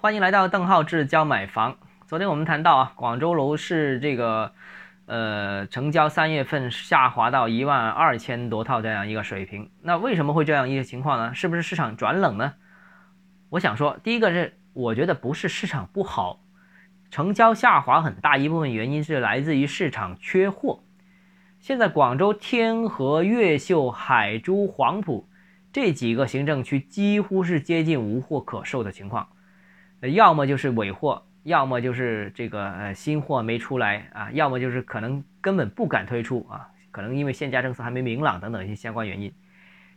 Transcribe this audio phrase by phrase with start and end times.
[0.00, 1.76] 欢迎来到邓浩志教买房。
[2.06, 4.52] 昨天我们谈到啊，广州楼市这个
[5.06, 9.72] 呃成交三月份下滑到一万二千多套这样一个水平。
[9.82, 11.34] 那为什么会这样一个情况呢？
[11.34, 12.54] 是不是市场转冷呢？
[13.48, 16.44] 我想说，第一个是我觉得不是市场不好，
[17.10, 20.84] 成交下滑很大一部分原因是来自于市场缺货。
[21.58, 25.28] 现在广州天河、越秀、海珠、黄埔
[25.72, 29.30] 这几个行政区几乎是接近无货可售的情况。
[30.00, 39.32] 呃要么就是尾货，要么就是这个呃新货没出来啊，要么就是可能根本不敢推出啊，可能因为限价政策还没明朗等等一些相关原因。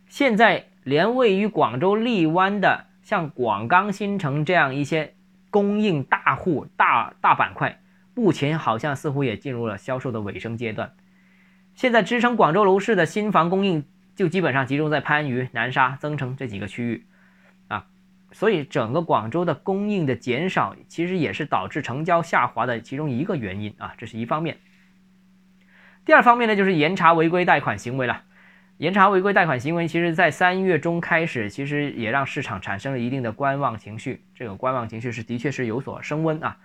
[0.08, 5.14] 现在连位于广州荔湾的像广钢新城这样一些
[5.50, 7.80] 供应大户大大板块，
[8.14, 10.92] 目前好像似乎也进入了销售的尾声阶段。
[11.74, 17.06] 现在支撑广州楼市的新房供应就基本上集中在番禺、南沙、增城这几个区域。
[18.32, 24.56] 所以，整个广州的供应的减少，其实也是导致成交下滑的其中一个原因啊，这是一方面。
[26.04, 28.22] 第二方面呢，就是严查违规贷款行为了。
[28.78, 34.24] 严查违规贷款行为，其实在三月中开始，其实也让市场产生了一定的观望情绪。
[34.34, 36.56] 这个观望情绪是的确是有所升温啊。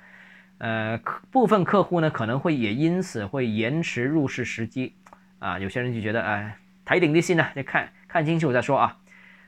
[0.60, 0.98] 呃，
[1.30, 4.96] 部分客户呢，可能会也因此会延迟入市时机
[5.40, 5.60] 啊。
[5.60, 8.98] 有些人就觉得，哎，抬顶的心呢，得看看清楚再说啊。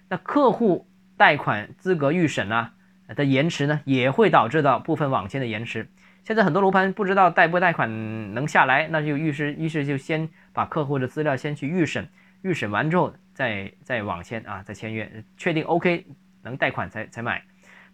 [0.09, 0.89] 那客户。
[1.20, 2.70] 贷款资格预审呢
[3.09, 5.89] 的延迟呢，也会导致到部分网签的延迟。
[6.23, 12.08] 现在很多楼盘不知道贷不贷款能下来，那就预示预示就先把客户的资料先去预审，
[12.42, 16.06] 预审完之后再再网签啊，再签约，确定 OK
[16.44, 17.44] 能贷款才才买。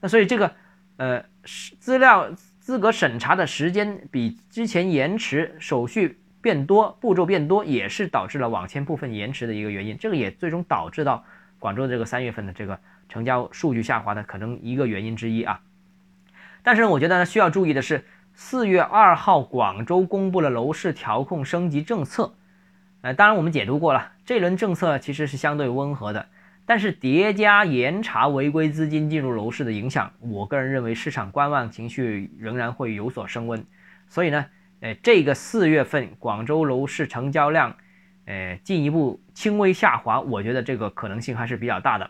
[0.01, 0.53] 那所以这个
[0.97, 1.25] 呃
[1.79, 2.29] 资料
[2.59, 9.97] 资格审查的时间比之前延迟，手续变多，步骤变多，也是导致了网签部分延迟的一个原因。
[9.97, 11.25] 这个也最终导致到
[11.66, 12.80] 广州这个三月份的这个。
[13.08, 15.61] 成交数据下滑的可能一个原因之一啊，
[16.63, 22.33] 但是我觉得呢需要注意的是，四月二号广州公布了楼市调控升级政策，
[23.02, 26.29] 呃，当然我们解读过了，这轮政策其实是相对温和的，
[26.66, 33.63] 但是叠加严查违规资金进入楼市的影响，我个人认为市场观望情绪仍然会有所升温，
[34.09, 34.47] 所以呢，
[34.79, 37.78] 呃，这个四月份广州楼市成交量，
[38.25, 42.09] 呃，进一步轻微下滑，我觉得这个可能性还是比较大的。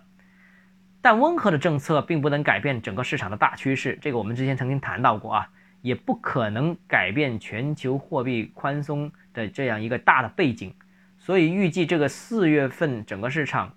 [1.02, 5.50] 但温和的政策并不能改变整个市场的大趋势，这个我们之前曾经谈到过啊，
[5.82, 10.74] 也不可能改变全球货币宽松的这样一个大的背景，
[11.20, 13.72] 所以预计这个四月份整个市场，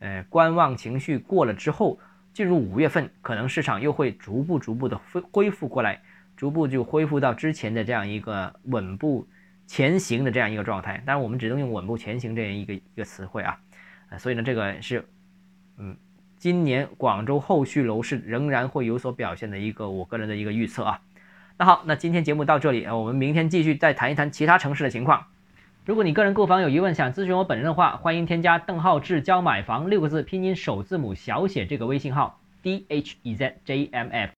[0.00, 1.98] 呃，观望情绪过了之后，
[2.34, 6.02] 进入五月份，可能市场又会逐步逐步的恢恢复过来，
[6.36, 9.26] 逐步就恢复到之前的这样一个稳步
[9.66, 11.02] 前行的这样一个状态。
[11.04, 13.58] 当然，我们只能用稳步前行这样一个一个词汇啊，
[14.18, 15.04] 所以呢，这个是，
[15.78, 15.96] 嗯。
[16.38, 21.00] 今年广州后续楼市仍然会有所表现的一个我个人的一个预测啊。
[21.56, 25.28] 那好，那今天节目到这里，我们明天继续再谈一谈其他城市的情况。
[25.86, 34.32] 如果你个人购房有疑问，想咨询我本人的话，欢迎添加邓浩志教买房六个字拼音首字母小写这个微信号 d h e z j m f。